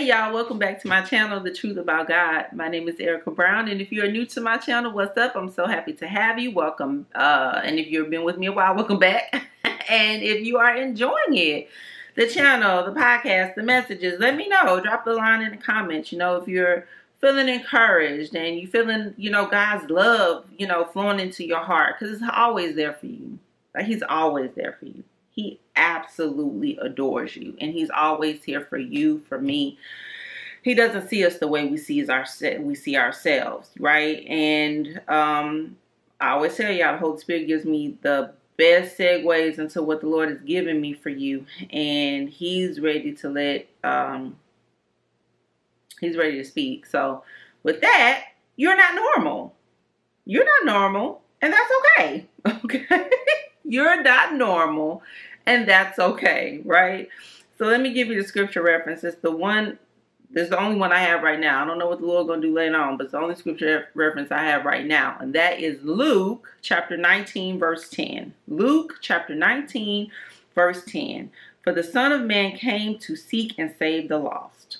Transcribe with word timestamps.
Hey 0.00 0.06
y'all, 0.06 0.32
welcome 0.32 0.58
back 0.58 0.80
to 0.80 0.88
my 0.88 1.02
channel, 1.02 1.40
The 1.40 1.52
Truth 1.52 1.76
About 1.76 2.08
God. 2.08 2.46
My 2.54 2.68
name 2.68 2.88
is 2.88 2.98
Erica 2.98 3.30
Brown, 3.32 3.68
and 3.68 3.82
if 3.82 3.92
you 3.92 4.02
are 4.02 4.10
new 4.10 4.24
to 4.24 4.40
my 4.40 4.56
channel, 4.56 4.92
what's 4.92 5.14
up? 5.18 5.36
I'm 5.36 5.50
so 5.50 5.66
happy 5.66 5.92
to 5.92 6.08
have 6.08 6.38
you. 6.38 6.52
Welcome. 6.52 7.06
Uh, 7.14 7.60
and 7.62 7.78
if 7.78 7.88
you've 7.88 8.08
been 8.08 8.24
with 8.24 8.38
me 8.38 8.46
a 8.46 8.52
while, 8.52 8.74
welcome 8.76 8.98
back. 8.98 9.44
and 9.90 10.22
if 10.22 10.42
you 10.42 10.56
are 10.56 10.74
enjoying 10.74 11.36
it, 11.36 11.68
the 12.14 12.26
channel, 12.26 12.82
the 12.82 12.98
podcast, 12.98 13.56
the 13.56 13.62
messages, 13.62 14.18
let 14.18 14.36
me 14.36 14.48
know. 14.48 14.80
Drop 14.80 15.06
a 15.06 15.10
line 15.10 15.42
in 15.42 15.50
the 15.50 15.58
comments. 15.58 16.10
You 16.12 16.16
know, 16.16 16.36
if 16.36 16.48
you're 16.48 16.86
feeling 17.20 17.50
encouraged 17.50 18.34
and 18.34 18.58
you're 18.58 18.70
feeling, 18.70 19.12
you 19.18 19.30
know, 19.30 19.44
God's 19.50 19.90
love, 19.90 20.46
you 20.56 20.66
know, 20.66 20.86
flowing 20.86 21.20
into 21.20 21.44
your 21.44 21.60
heart, 21.60 21.96
because 21.98 22.14
it's 22.14 22.32
always 22.34 22.74
there 22.74 22.94
for 22.94 23.04
you. 23.04 23.38
Like 23.74 23.84
He's 23.84 24.02
always 24.08 24.50
there 24.56 24.78
for 24.80 24.86
you. 24.86 25.04
He 25.30 25.60
absolutely 25.76 26.76
adores 26.78 27.36
you 27.36 27.56
and 27.60 27.72
he's 27.72 27.90
always 27.90 28.42
here 28.42 28.62
for 28.62 28.78
you, 28.78 29.22
for 29.28 29.40
me. 29.40 29.78
He 30.62 30.74
doesn't 30.74 31.08
see 31.08 31.24
us 31.24 31.38
the 31.38 31.48
way 31.48 31.66
we 31.66 31.78
see 31.78 32.06
our 32.08 32.26
we 32.60 32.74
see 32.74 32.96
ourselves, 32.96 33.70
right? 33.78 34.24
And 34.26 35.00
um 35.08 35.76
I 36.20 36.30
always 36.30 36.56
tell 36.56 36.70
y'all 36.70 36.92
the 36.92 36.98
Holy 36.98 37.18
Spirit 37.18 37.46
gives 37.46 37.64
me 37.64 37.96
the 38.02 38.32
best 38.58 38.98
segues 38.98 39.58
into 39.58 39.82
what 39.82 40.02
the 40.02 40.08
Lord 40.08 40.28
has 40.28 40.42
given 40.42 40.80
me 40.80 40.92
for 40.92 41.08
you. 41.08 41.46
And 41.70 42.28
he's 42.28 42.78
ready 42.80 43.12
to 43.14 43.28
let 43.30 43.68
um 43.84 44.36
he's 46.00 46.16
ready 46.16 46.36
to 46.38 46.44
speak. 46.44 46.86
So 46.86 47.22
with 47.62 47.80
that, 47.80 48.24
you're 48.56 48.76
not 48.76 48.94
normal. 48.94 49.54
You're 50.26 50.44
not 50.44 50.74
normal, 50.74 51.22
and 51.40 51.52
that's 51.52 51.70
okay. 51.98 52.26
Okay. 52.64 52.86
you're 53.64 54.02
not 54.02 54.34
normal 54.34 55.02
and 55.50 55.66
that's 55.66 55.98
okay, 55.98 56.60
right? 56.64 57.08
So 57.58 57.66
let 57.66 57.80
me 57.80 57.92
give 57.92 58.06
you 58.06 58.22
the 58.22 58.26
scripture 58.26 58.62
reference. 58.62 59.02
It's 59.02 59.20
the 59.20 59.32
one, 59.32 59.80
this 60.30 60.44
is 60.44 60.50
the 60.50 60.60
only 60.60 60.78
one 60.78 60.92
I 60.92 61.00
have 61.00 61.24
right 61.24 61.40
now. 61.40 61.60
I 61.60 61.66
don't 61.66 61.78
know 61.78 61.88
what 61.88 61.98
the 61.98 62.06
Lord 62.06 62.28
going 62.28 62.40
to 62.40 62.46
do 62.46 62.54
later 62.54 62.76
on, 62.76 62.96
but 62.96 63.04
it's 63.04 63.12
the 63.12 63.18
only 63.18 63.34
scripture 63.34 63.88
reference 63.94 64.30
I 64.30 64.44
have 64.44 64.64
right 64.64 64.86
now. 64.86 65.16
And 65.18 65.34
that 65.34 65.58
is 65.58 65.82
Luke 65.82 66.48
chapter 66.62 66.96
19, 66.96 67.58
verse 67.58 67.88
10. 67.90 68.32
Luke 68.46 68.98
chapter 69.00 69.34
19, 69.34 70.12
verse 70.54 70.84
10. 70.84 71.32
For 71.64 71.72
the 71.72 71.82
Son 71.82 72.12
of 72.12 72.22
Man 72.22 72.56
came 72.56 72.96
to 73.00 73.16
seek 73.16 73.58
and 73.58 73.74
save 73.76 74.08
the 74.08 74.18
lost. 74.18 74.78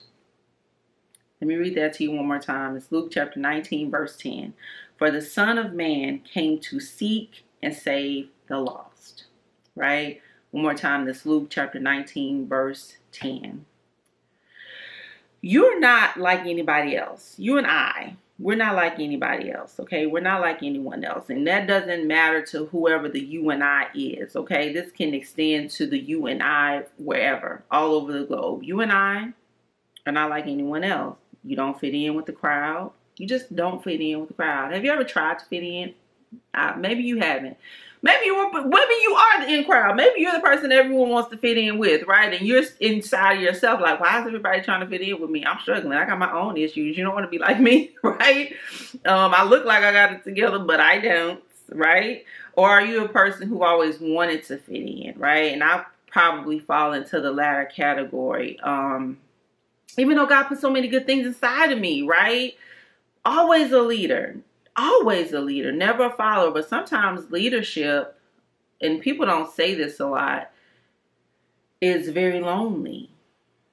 Let 1.41 1.49
me 1.49 1.57
read 1.57 1.77
that 1.79 1.95
to 1.95 2.05
you 2.05 2.13
one 2.13 2.29
more 2.29 2.39
time. 2.39 2.77
It's 2.77 2.93
Luke 2.93 3.11
chapter 3.11 3.41
19, 3.41 3.91
verse 3.91 4.17
10. 4.17 4.55
For 4.97 5.11
the 5.11 5.21
Son 5.21 5.59
of 5.59 5.73
Man 5.73 6.21
came 6.21 6.61
to 6.61 6.79
seek 6.79 7.45
and 7.61 7.75
save 7.75 8.29
the 8.47 8.61
lost. 8.61 9.25
Right? 9.75 10.21
One 10.51 10.65
more 10.65 10.75
time, 10.75 11.05
this 11.05 11.25
Luke 11.25 11.47
chapter 11.49 11.79
19, 11.79 12.49
verse 12.49 12.97
10. 13.13 13.65
You're 15.41 15.79
not 15.79 16.19
like 16.19 16.41
anybody 16.41 16.97
else. 16.97 17.35
You 17.39 17.57
and 17.57 17.67
I, 17.67 18.17
we're 18.41 18.57
not 18.57 18.75
like 18.75 18.95
anybody 18.99 19.53
else, 19.53 19.79
okay? 19.79 20.07
We're 20.07 20.21
not 20.21 20.41
like 20.41 20.63
anyone 20.63 21.05
else. 21.05 21.31
And 21.31 21.47
that 21.47 21.69
doesn't 21.69 22.07
matter 22.07 22.43
to 22.47 22.67
whoever 22.67 23.09
the 23.09 23.21
you 23.21 23.51
and 23.51 23.63
I 23.63 23.87
is, 23.95 24.35
okay? 24.35 24.73
This 24.73 24.91
can 24.91 25.15
extend 25.15 25.71
to 25.73 25.87
the 25.87 25.99
you 25.99 26.27
and 26.27 26.43
I 26.43 26.85
wherever, 26.99 27.63
all 27.71 27.95
over 27.95 28.13
the 28.13 28.25
globe. 28.25 28.65
You 28.65 28.81
and 28.81 28.91
I 28.91 29.29
are 30.07 30.13
not 30.13 30.31
like 30.31 30.47
anyone 30.47 30.83
else. 30.83 31.19
You 31.45 31.55
don't 31.55 31.79
fit 31.79 31.95
in 31.95 32.15
with 32.15 32.27
the 32.27 32.33
crowd. 32.33 32.93
You 33.19 33.27
just 33.27 33.55
don't 33.55 33.85
fit 33.85 34.01
in 34.01 34.19
with 34.19 34.29
the 34.29 34.35
crowd. 34.35 34.73
Have 34.73 34.85
you 34.85 34.91
ever 34.91 35.05
tried 35.05 35.39
to 35.39 35.45
fit 35.45 35.63
in? 35.63 35.95
Uh, 36.55 36.75
maybe 36.77 37.03
you 37.03 37.19
haven't. 37.19 37.57
Maybe 38.03 38.27
you 38.27 38.35
were, 38.35 38.51
maybe 38.51 38.95
you 39.03 39.15
are 39.15 39.45
the 39.45 39.55
in 39.55 39.65
crowd. 39.65 39.95
Maybe 39.97 40.21
you're 40.21 40.33
the 40.33 40.41
person 40.41 40.73
everyone 40.73 41.11
wants 41.11 41.31
to 41.31 41.37
fit 41.37 41.59
in 41.59 41.79
with, 41.79 42.07
right? 42.07 42.33
And 42.33 42.47
you're 42.47 42.63
inside 42.81 43.35
of 43.35 43.43
yourself 43.43 43.81
like, 43.81 44.01
why 44.01 44.21
is 44.21 44.27
everybody 44.27 44.63
trying 44.63 44.81
to 44.81 44.87
fit 44.87 45.03
in 45.03 45.21
with 45.21 45.29
me? 45.29 45.45
I'm 45.45 45.61
struggling. 45.61 45.99
I 45.99 46.07
got 46.07 46.19
my 46.19 46.33
own 46.33 46.57
issues. 46.57 46.97
You 46.97 47.05
don't 47.05 47.15
want 47.15 47.27
to 47.27 47.31
be 47.31 47.39
like 47.39 47.61
me, 47.61 47.91
right? 48.03 48.55
Um, 49.05 49.35
I 49.35 49.45
look 49.45 49.67
like 49.67 49.85
I 49.85 49.93
got 49.93 50.13
it 50.13 50.25
together, 50.25 50.59
but 50.59 50.81
I 50.81 50.99
don't, 50.99 51.43
right? 51.69 52.25
Or 52.55 52.71
are 52.71 52.85
you 52.85 53.05
a 53.05 53.09
person 53.09 53.49
who 53.49 53.63
always 53.63 54.01
wanted 54.01 54.45
to 54.45 54.57
fit 54.57 54.77
in, 54.77 55.15
right? 55.19 55.53
And 55.53 55.63
I 55.63 55.85
probably 56.07 56.59
fall 56.59 56.95
into 56.95 57.21
the 57.21 57.31
latter 57.31 57.67
category. 57.67 58.59
Um, 58.61 59.19
even 59.99 60.17
though 60.17 60.27
God 60.27 60.45
put 60.45 60.61
so 60.61 60.71
many 60.71 60.89
good 60.89 61.07
things 61.07 61.27
inside 61.27 61.71
of 61.71 61.79
me, 61.79 62.03
right? 62.03 62.57
Always 63.25 63.73
a 63.73 63.83
leader 63.83 64.37
always 64.77 65.33
a 65.33 65.41
leader, 65.41 65.73
never 65.73 66.07
a 66.07 66.11
follower. 66.11 66.51
But 66.51 66.69
sometimes 66.69 67.31
leadership, 67.31 68.19
and 68.81 69.01
people 69.01 69.27
don't 69.27 69.53
say 69.53 69.75
this 69.75 70.01
a 70.01 70.07
lot, 70.07 70.51
is 71.81 72.09
very 72.09 72.41
lonely. 72.41 73.11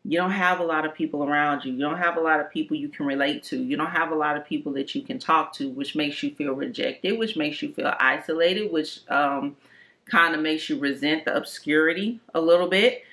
You 0.03 0.17
don't 0.17 0.31
have 0.31 0.61
a 0.61 0.63
lot 0.63 0.85
of 0.85 0.93
people 0.93 1.23
around 1.23 1.65
you. 1.65 1.73
You 1.73 1.79
don't 1.79 1.97
have 1.97 2.15
a 2.15 2.21
lot 2.21 2.39
of 2.39 2.49
people 2.49 2.77
you 2.77 2.87
can 2.87 3.05
relate 3.05 3.43
to. 3.43 3.61
You 3.61 3.75
don't 3.75 3.91
have 3.91 4.11
a 4.11 4.15
lot 4.15 4.37
of 4.37 4.45
people 4.45 4.71
that 4.73 4.95
you 4.95 5.01
can 5.01 5.19
talk 5.19 5.51
to, 5.53 5.69
which 5.69 5.95
makes 5.95 6.23
you 6.23 6.33
feel 6.33 6.53
rejected, 6.53 7.19
which 7.19 7.35
makes 7.35 7.61
you 7.61 7.73
feel 7.73 7.93
isolated, 7.99 8.71
which 8.71 9.01
um, 9.09 9.57
kind 10.05 10.33
of 10.33 10.41
makes 10.41 10.69
you 10.69 10.79
resent 10.79 11.25
the 11.25 11.35
obscurity 11.35 12.21
a 12.33 12.39
little 12.39 12.69
bit. 12.69 13.03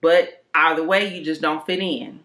But 0.00 0.42
either 0.54 0.82
way, 0.82 1.14
you 1.14 1.22
just 1.22 1.42
don't 1.42 1.66
fit 1.66 1.80
in 1.80 2.20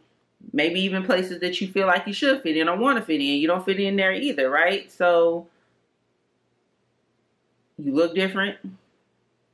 maybe 0.53 0.79
even 0.81 1.03
places 1.03 1.39
that 1.41 1.59
you 1.59 1.67
feel 1.67 1.87
like 1.87 2.07
you 2.07 2.13
should 2.13 2.41
fit 2.41 2.57
in 2.57 2.69
or 2.69 2.77
want 2.77 2.97
to 2.97 3.05
fit 3.05 3.21
in. 3.21 3.39
You 3.39 3.47
don't 3.47 3.65
fit 3.65 3.79
in 3.79 3.95
there 3.95 4.13
either, 4.13 4.49
right? 4.49 4.91
So 4.91 5.47
you 7.77 7.93
look 7.93 8.15
different. 8.15 8.57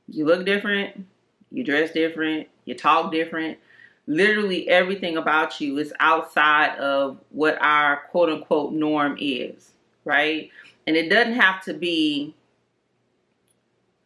You 0.08 0.26
look 0.26 0.46
different. 0.46 1.06
You 1.52 1.64
dress 1.64 1.92
different. 1.92 2.48
You 2.66 2.76
talk 2.76 3.12
different. 3.12 3.58
Literally 4.08 4.68
everything 4.70 5.18
about 5.18 5.62
you 5.62 5.78
is 5.78 5.94
outside 6.00 6.78
of 6.78 7.18
what 7.30 7.62
our 7.62 7.98
quote 8.12 8.30
unquote 8.30 8.74
norm 8.74 9.18
is, 9.20 9.72
right? 10.06 10.50
And 10.88 10.96
it 10.96 11.10
doesn't 11.10 11.34
have 11.34 11.64
to 11.66 11.74
be 11.74 12.34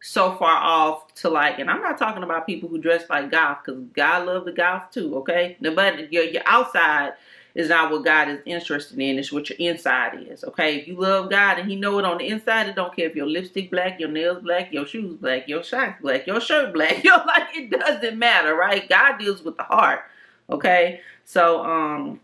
so 0.06 0.36
far 0.36 0.56
off 0.56 1.12
to 1.14 1.28
like, 1.28 1.58
and 1.58 1.68
I'm 1.68 1.82
not 1.82 1.98
talking 1.98 2.22
about 2.22 2.46
people 2.46 2.68
who 2.68 2.78
dress 2.78 3.02
like 3.10 3.28
goth 3.28 3.58
because 3.64 3.82
God 3.92 4.26
love 4.26 4.44
the 4.44 4.52
goth 4.52 4.92
too, 4.92 5.16
okay? 5.16 5.56
But 5.60 6.12
your, 6.12 6.22
your 6.22 6.44
outside 6.46 7.14
is 7.56 7.70
not 7.70 7.90
what 7.90 8.04
God 8.04 8.28
is 8.28 8.38
interested 8.46 9.00
in. 9.00 9.18
It's 9.18 9.32
what 9.32 9.50
your 9.50 9.58
inside 9.58 10.24
is, 10.30 10.44
okay? 10.44 10.76
If 10.76 10.86
you 10.86 10.94
love 10.94 11.28
God 11.28 11.58
and 11.58 11.68
He 11.68 11.74
know 11.74 11.98
it 11.98 12.04
on 12.04 12.18
the 12.18 12.28
inside, 12.28 12.68
it 12.68 12.76
don't 12.76 12.94
care 12.94 13.08
if 13.08 13.16
your 13.16 13.26
lipstick 13.26 13.68
black, 13.68 13.98
your 13.98 14.08
nails 14.08 14.44
black, 14.44 14.72
your 14.72 14.86
shoes 14.86 15.16
black, 15.16 15.48
your 15.48 15.64
socks 15.64 16.00
black, 16.00 16.24
your 16.24 16.40
shirt 16.40 16.72
black. 16.72 17.02
You're 17.04 17.26
like, 17.26 17.48
it 17.56 17.70
doesn't 17.70 18.16
matter, 18.16 18.54
right? 18.54 18.88
God 18.88 19.18
deals 19.18 19.42
with 19.42 19.56
the 19.56 19.64
heart, 19.64 20.02
okay? 20.48 21.00
So, 21.24 21.64
um, 21.64 22.20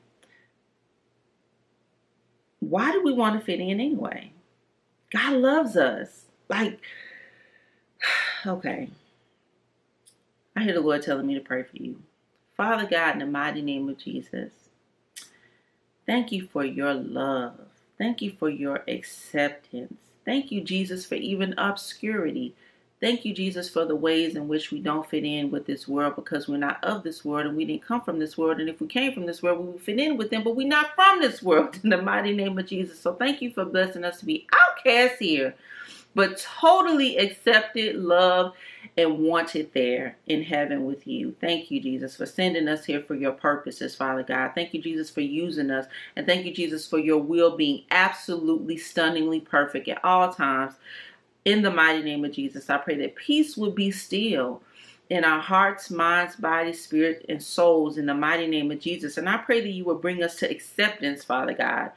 why 2.61 2.93
do 2.93 3.03
we 3.03 3.13
want 3.13 3.41
to 3.41 3.45
fit 3.45 3.59
in 3.59 3.81
anyway? 3.81 4.31
God 5.11 5.33
loves 5.33 5.77
us. 5.77 6.27
Like, 6.49 6.79
okay. 8.47 8.91
I 10.57 10.63
hear 10.63 10.75
the 10.75 10.81
Lord 10.81 11.03
telling 11.03 11.27
me 11.27 11.35
to 11.35 11.41
pray 11.41 11.63
for 11.63 11.77
you. 11.77 12.03
Father 12.57 12.87
God, 12.87 13.15
in 13.15 13.19
the 13.21 13.27
mighty 13.27 13.63
name 13.63 13.89
of 13.89 13.99
Jesus, 13.99 14.53
thank 16.07 16.31
you 16.31 16.47
for 16.53 16.65
your 16.65 16.95
love. 16.95 17.55
Thank 17.99 18.21
you 18.21 18.33
for 18.39 18.51
your 18.51 18.83
acceptance. 18.89 19.95
Thank 20.25 20.53
you, 20.53 20.61
Jesus, 20.61 21.07
for 21.07 21.15
even 21.15 21.55
obscurity. 21.59 22.55
Thank 23.01 23.25
you, 23.25 23.35
Jesus, 23.35 23.69
for 23.69 23.85
the 23.85 23.97
ways 23.97 24.37
in 24.37 24.47
which 24.47 24.71
we 24.71 24.79
don't 24.79 25.09
fit 25.09 25.25
in 25.25 25.51
with 25.51 25.67
this 25.67 25.89
world 25.89 26.15
because 26.15 26.47
we're 26.47 26.59
not 26.59 26.83
of 26.85 27.03
this 27.03 27.25
world 27.25 27.47
and 27.47 27.57
we 27.57 27.65
didn't 27.65 27.83
come 27.83 28.01
from 28.01 28.21
this 28.21 28.39
world. 28.39 28.61
And 28.61 28.69
if 28.69 28.81
we 28.81 28.87
came 28.87 29.13
from 29.13 29.27
this 29.27 29.43
world, 29.43 29.59
we 29.59 29.73
would 29.73 29.81
fit 29.81 29.99
in 29.99 30.17
with 30.17 30.31
them, 30.31 30.45
but 30.45 30.55
we're 30.55 30.69
not 30.69 30.95
from 30.95 31.21
this 31.21 31.43
world 31.43 31.81
in 31.83 31.91
the 31.91 32.01
mighty 32.01 32.33
name 32.33 32.57
of 32.59 32.67
Jesus. 32.67 33.01
So 33.01 33.15
thank 33.15 33.43
you 33.43 33.51
for 33.51 33.65
blessing 33.65 34.05
us 34.05 34.21
to 34.21 34.27
be 34.27 34.47
outcasts 34.53 35.19
here 35.19 35.55
but 36.15 36.39
totally 36.39 37.17
accepted, 37.17 37.97
loved, 37.97 38.57
and 38.97 39.19
wanted 39.19 39.73
there 39.73 40.17
in 40.27 40.43
heaven 40.43 40.85
with 40.85 41.07
you. 41.07 41.35
Thank 41.41 41.71
you, 41.71 41.81
Jesus, 41.81 42.17
for 42.17 42.27
sending 42.27 42.69
us 42.69 42.85
here 42.85 43.01
for 43.01 43.15
your 43.15 43.33
purposes, 43.33 43.95
Father 43.95 44.23
God. 44.23 44.53
Thank 44.55 44.75
you, 44.75 44.83
Jesus, 44.83 45.09
for 45.09 45.23
using 45.23 45.71
us. 45.71 45.87
And 46.17 46.27
thank 46.27 46.45
you, 46.45 46.53
Jesus, 46.53 46.87
for 46.87 46.99
your 46.99 47.19
will 47.19 47.57
being 47.57 47.85
absolutely 47.91 48.77
stunningly 48.77 49.41
perfect 49.41 49.89
at 49.89 50.05
all 50.05 50.33
times. 50.33 50.75
In 51.45 51.63
the 51.63 51.71
mighty 51.71 52.03
name 52.03 52.25
of 52.25 52.33
Jesus, 52.33 52.71
I 52.71 52.79
pray 52.79 52.97
that 52.99 53.17
peace 53.17 53.57
would 53.57 53.75
be 53.75 53.91
still 53.91 54.63
in 55.11 55.25
our 55.25 55.41
hearts, 55.41 55.91
minds, 55.91 56.37
bodies, 56.37 56.83
spirit, 56.83 57.25
and 57.29 57.43
souls 57.43 57.99
in 57.99 58.07
the 58.07 58.15
mighty 58.15 58.47
name 58.47 58.71
of 58.71 58.81
Jesus. 58.81 59.17
And 59.17 59.29
I 59.29 59.39
pray 59.39 59.61
that 59.61 59.69
you 59.69 59.85
will 59.85 59.97
bring 59.97 60.23
us 60.23 60.37
to 60.37 60.51
acceptance, 60.51 61.25
Father 61.25 61.55
God 61.55 61.93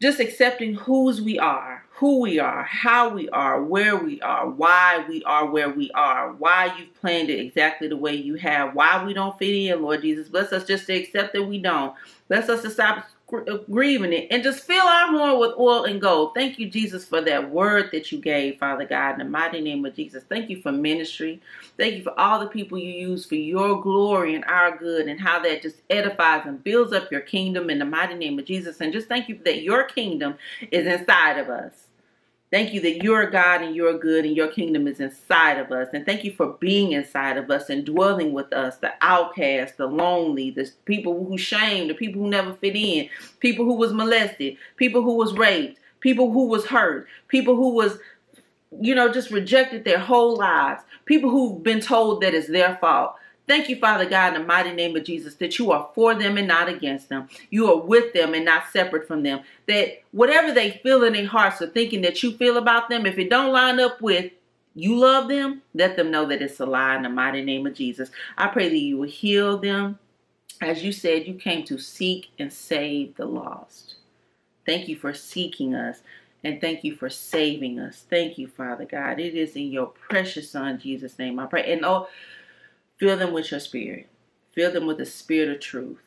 just 0.00 0.20
accepting 0.20 0.74
whose 0.74 1.20
we 1.20 1.38
are, 1.38 1.84
who 1.98 2.20
we 2.20 2.38
are, 2.38 2.62
how 2.62 3.08
we 3.08 3.28
are, 3.30 3.60
where 3.60 3.96
we 3.96 4.20
are, 4.20 4.48
why 4.48 5.04
we 5.08 5.20
are 5.24 5.50
where 5.50 5.68
we 5.68 5.90
are, 5.92 6.32
why 6.34 6.72
you've 6.78 6.94
planned 6.94 7.28
it 7.28 7.40
exactly 7.40 7.88
the 7.88 7.96
way 7.96 8.14
you 8.14 8.36
have, 8.36 8.72
why 8.72 9.04
we 9.04 9.12
don't 9.12 9.36
fit 9.36 9.52
in, 9.52 9.82
Lord 9.82 10.02
Jesus. 10.02 10.28
Bless 10.28 10.52
us 10.52 10.64
just 10.64 10.86
to 10.86 10.92
accept 10.92 11.32
that 11.32 11.42
we 11.42 11.58
don't. 11.58 11.92
Bless 12.28 12.48
us 12.48 12.62
to 12.62 12.70
stop 12.70 13.04
uh, 13.32 13.56
grieving 13.68 14.12
it 14.12 14.28
and 14.30 14.44
just 14.44 14.62
fill 14.64 14.86
our 14.86 15.08
horn 15.08 15.40
with 15.40 15.58
oil 15.58 15.84
and 15.84 16.00
gold. 16.00 16.34
Thank 16.36 16.60
you, 16.60 16.70
Jesus, 16.70 17.04
for 17.04 17.20
that 17.20 17.50
word 17.50 17.90
that 17.90 18.12
you 18.12 18.20
gave, 18.20 18.60
Father 18.60 18.84
God, 18.84 19.14
in 19.14 19.18
the 19.18 19.24
mighty 19.24 19.60
name 19.60 19.84
of 19.84 19.96
Jesus. 19.96 20.22
Thank 20.28 20.48
you 20.50 20.62
for 20.62 20.70
ministry. 20.70 21.40
Thank 21.76 21.96
you 21.96 22.04
for 22.04 22.18
all 22.18 22.38
the 22.38 22.46
people 22.46 22.78
you 22.78 22.92
use 22.92 23.26
for 23.26 23.34
your 23.34 23.82
glory 23.82 24.36
and 24.36 24.44
our 24.44 24.78
good 24.78 25.08
and 25.08 25.20
how 25.20 25.40
that 25.42 25.62
just 25.62 25.78
edifies 25.90 26.46
and 26.46 26.62
builds 26.62 26.92
up 26.92 27.10
your 27.10 27.22
kingdom 27.22 27.70
in 27.70 27.80
the 27.80 27.84
mighty 27.84 28.14
name 28.14 28.38
of 28.38 28.44
Jesus. 28.44 28.80
And 28.80 28.92
just 28.92 29.08
thank 29.08 29.28
you 29.28 29.40
that 29.44 29.62
your 29.62 29.82
kingdom 29.82 30.36
is 30.70 30.86
inside 30.86 31.38
of 31.38 31.48
us. 31.48 31.87
Thank 32.50 32.72
you 32.72 32.80
that 32.80 33.02
you're 33.02 33.30
God 33.30 33.60
and 33.60 33.76
you're 33.76 33.98
good 33.98 34.24
and 34.24 34.34
your 34.34 34.48
kingdom 34.48 34.88
is 34.88 35.00
inside 35.00 35.58
of 35.58 35.70
us. 35.70 35.88
And 35.92 36.06
thank 36.06 36.24
you 36.24 36.32
for 36.32 36.56
being 36.60 36.92
inside 36.92 37.36
of 37.36 37.50
us 37.50 37.68
and 37.68 37.84
dwelling 37.84 38.32
with 38.32 38.52
us, 38.54 38.78
the 38.78 38.94
outcast, 39.02 39.76
the 39.76 39.86
lonely, 39.86 40.50
the 40.50 40.70
people 40.86 41.26
who 41.26 41.36
shamed, 41.36 41.90
the 41.90 41.94
people 41.94 42.22
who 42.22 42.30
never 42.30 42.54
fit 42.54 42.74
in, 42.74 43.10
people 43.40 43.66
who 43.66 43.74
was 43.74 43.92
molested, 43.92 44.56
people 44.76 45.02
who 45.02 45.16
was 45.16 45.34
raped, 45.34 45.78
people 46.00 46.32
who 46.32 46.46
was 46.46 46.64
hurt, 46.64 47.06
people 47.28 47.54
who 47.54 47.74
was, 47.74 47.98
you 48.80 48.94
know, 48.94 49.12
just 49.12 49.30
rejected 49.30 49.84
their 49.84 49.98
whole 49.98 50.34
lives, 50.36 50.82
people 51.04 51.28
who've 51.28 51.62
been 51.62 51.80
told 51.80 52.22
that 52.22 52.34
it's 52.34 52.48
their 52.48 52.78
fault. 52.80 53.14
Thank 53.48 53.68
you, 53.68 53.76
Father 53.76 54.08
God, 54.08 54.34
in 54.34 54.42
the 54.42 54.46
mighty 54.46 54.72
name 54.72 54.94
of 54.94 55.04
Jesus, 55.04 55.34
that 55.36 55.58
you 55.58 55.72
are 55.72 55.88
for 55.94 56.14
them 56.14 56.36
and 56.36 56.46
not 56.46 56.68
against 56.68 57.08
them. 57.08 57.28
You 57.50 57.72
are 57.72 57.80
with 57.80 58.12
them 58.12 58.34
and 58.34 58.44
not 58.44 58.64
separate 58.72 59.08
from 59.08 59.22
them. 59.22 59.40
That 59.66 60.02
whatever 60.12 60.52
they 60.52 60.72
feel 60.82 61.02
in 61.02 61.14
their 61.14 61.26
hearts 61.26 61.62
or 61.62 61.68
thinking 61.68 62.02
that 62.02 62.22
you 62.22 62.36
feel 62.36 62.58
about 62.58 62.88
them, 62.88 63.06
if 63.06 63.18
it 63.18 63.30
don't 63.30 63.52
line 63.52 63.80
up 63.80 64.02
with 64.02 64.32
you 64.74 64.96
love 64.96 65.28
them, 65.28 65.62
let 65.74 65.96
them 65.96 66.12
know 66.12 66.26
that 66.26 66.40
it's 66.40 66.60
a 66.60 66.66
lie 66.66 66.94
in 66.94 67.02
the 67.02 67.08
mighty 67.08 67.42
name 67.42 67.66
of 67.66 67.74
Jesus. 67.74 68.10
I 68.36 68.46
pray 68.46 68.68
that 68.68 68.78
you 68.78 68.96
will 68.98 69.08
heal 69.08 69.58
them. 69.58 69.98
As 70.60 70.84
you 70.84 70.92
said, 70.92 71.26
you 71.26 71.34
came 71.34 71.64
to 71.64 71.78
seek 71.78 72.30
and 72.38 72.52
save 72.52 73.16
the 73.16 73.24
lost. 73.24 73.96
Thank 74.64 74.86
you 74.86 74.94
for 74.94 75.12
seeking 75.12 75.74
us 75.74 76.02
and 76.44 76.60
thank 76.60 76.84
you 76.84 76.94
for 76.94 77.10
saving 77.10 77.80
us. 77.80 78.04
Thank 78.08 78.38
you, 78.38 78.46
Father 78.46 78.84
God. 78.84 79.18
It 79.18 79.34
is 79.34 79.56
in 79.56 79.72
your 79.72 79.86
precious 79.86 80.50
Son, 80.50 80.78
Jesus' 80.78 81.18
name, 81.18 81.40
I 81.40 81.46
pray. 81.46 81.72
And 81.72 81.84
oh, 81.84 82.08
Fill 82.98 83.16
them 83.16 83.32
with 83.32 83.50
your 83.50 83.60
spirit. 83.60 84.08
Fill 84.52 84.72
them 84.72 84.86
with 84.86 84.98
the 84.98 85.06
spirit 85.06 85.48
of 85.50 85.60
truth, 85.60 86.02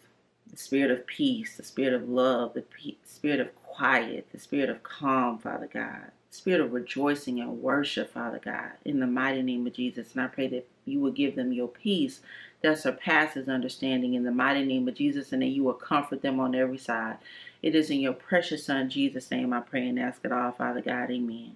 the 0.50 0.58
spirit 0.58 0.92
of 0.92 1.08
peace, 1.08 1.56
the 1.56 1.64
spirit 1.64 1.94
of 1.94 2.10
love, 2.10 2.54
the 2.54 2.66
spirit 3.06 3.40
of 3.40 3.56
quiet, 3.64 4.28
the 4.34 4.40
spirit 4.40 4.70
of 4.70 4.84
calm, 4.84 5.38
Father 5.38 5.70
God, 5.72 6.12
the 6.30 6.36
spirit 6.36 6.60
of 6.60 6.74
rejoicing 6.74 7.40
and 7.40 7.62
worship, 7.62 8.12
Father 8.12 8.42
God, 8.44 8.72
in 8.84 9.00
the 9.00 9.08
mighty 9.08 9.42
name 9.42 9.66
of 9.66 9.74
Jesus. 9.74 10.12
And 10.12 10.22
I 10.22 10.28
pray 10.28 10.48
that 10.48 10.68
you 10.84 11.00
will 11.00 11.12
give 11.12 11.38
them 11.38 11.54
your 11.54 11.70
peace 11.70 12.20
that 12.62 12.78
surpasses 12.78 13.48
understanding 13.48 14.14
in 14.14 14.24
the 14.24 14.32
mighty 14.32 14.66
name 14.66 14.86
of 14.90 14.96
Jesus 14.96 15.32
and 15.32 15.42
that 15.42 15.48
you 15.48 15.64
will 15.64 15.74
comfort 15.74 16.22
them 16.22 16.42
on 16.42 16.54
every 16.54 16.78
side. 16.78 17.20
It 17.62 17.74
is 17.74 17.90
in 17.90 18.02
your 18.02 18.14
precious 18.14 18.66
Son, 18.66 18.90
Jesus' 18.90 19.32
name, 19.32 19.54
I 19.54 19.62
pray 19.62 19.88
and 19.88 19.98
ask 19.98 20.26
it 20.26 20.32
all, 20.34 20.52
Father 20.52 20.82
God. 20.82 21.10
Amen. 21.10 21.56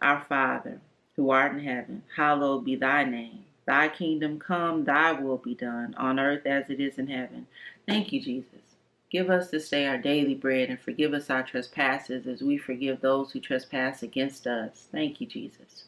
Our 0.00 0.24
Father, 0.26 0.80
who 1.16 1.28
art 1.28 1.52
in 1.52 1.64
heaven, 1.64 2.04
hallowed 2.16 2.64
be 2.64 2.76
thy 2.76 3.04
name. 3.04 3.44
Thy 3.68 3.90
kingdom 3.90 4.38
come, 4.38 4.84
thy 4.84 5.12
will 5.12 5.36
be 5.36 5.54
done 5.54 5.94
on 5.98 6.18
earth 6.18 6.46
as 6.46 6.70
it 6.70 6.80
is 6.80 6.96
in 6.96 7.08
heaven. 7.08 7.46
Thank 7.86 8.14
you, 8.14 8.20
Jesus. 8.22 8.76
Give 9.10 9.28
us 9.28 9.50
this 9.50 9.68
day 9.68 9.86
our 9.86 9.98
daily 9.98 10.34
bread 10.34 10.70
and 10.70 10.80
forgive 10.80 11.12
us 11.12 11.28
our 11.28 11.42
trespasses 11.42 12.26
as 12.26 12.40
we 12.40 12.56
forgive 12.56 13.02
those 13.02 13.30
who 13.30 13.40
trespass 13.40 14.02
against 14.02 14.46
us. 14.46 14.88
Thank 14.90 15.20
you, 15.20 15.26
Jesus. 15.26 15.84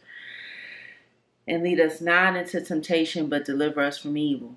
And 1.48 1.62
lead 1.62 1.80
us 1.80 2.02
not 2.02 2.36
into 2.36 2.60
temptation, 2.60 3.30
but 3.30 3.46
deliver 3.46 3.80
us 3.80 3.96
from 3.96 4.18
evil. 4.18 4.56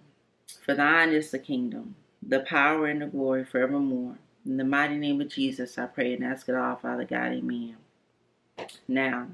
For 0.62 0.75
thine 0.75 1.12
is 1.14 1.31
the 1.31 1.40
kingdom, 1.40 1.96
the 2.22 2.42
power, 2.42 2.88
and 2.88 3.02
the 3.02 3.06
glory 3.06 3.46
forevermore. 3.46 4.18
In 4.46 4.58
the 4.58 4.66
mighty 4.66 4.98
name 4.98 5.22
of 5.22 5.30
Jesus, 5.30 5.78
I 5.78 5.86
pray 5.86 6.14
and 6.14 6.25
ask 6.25 6.50
it 6.50 6.56
all, 6.56 6.75
Father 6.75 7.06
God. 7.06 7.31
Amen. 7.31 7.78
Now, 8.86 9.28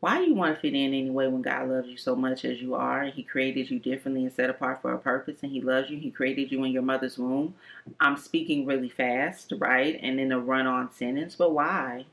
why 0.00 0.18
do 0.18 0.24
you 0.24 0.34
want 0.34 0.54
to 0.54 0.60
fit 0.60 0.74
in 0.74 0.92
anyway 0.92 1.26
when 1.26 1.42
God 1.42 1.68
loves 1.68 1.88
you 1.88 1.96
so 1.96 2.14
much 2.14 2.44
as 2.44 2.60
you 2.60 2.74
are 2.74 3.02
and 3.02 3.14
He 3.14 3.22
created 3.22 3.70
you 3.70 3.78
differently 3.78 4.24
and 4.24 4.32
set 4.32 4.50
apart 4.50 4.82
for 4.82 4.92
a 4.92 4.98
purpose 4.98 5.42
and 5.42 5.50
He 5.50 5.62
loves 5.62 5.88
you? 5.88 5.98
He 5.98 6.10
created 6.10 6.52
you 6.52 6.62
in 6.64 6.72
your 6.72 6.82
mother's 6.82 7.16
womb. 7.16 7.54
I'm 7.98 8.16
speaking 8.16 8.66
really 8.66 8.90
fast, 8.90 9.52
right? 9.58 9.98
And 10.02 10.20
in 10.20 10.32
a 10.32 10.38
run 10.38 10.66
on 10.66 10.92
sentence, 10.92 11.34
but 11.34 11.52
why? 11.52 12.04